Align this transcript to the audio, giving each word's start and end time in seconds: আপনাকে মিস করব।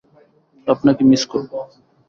আপনাকে 0.67 1.01
মিস 1.03 1.23
করব। 1.31 1.51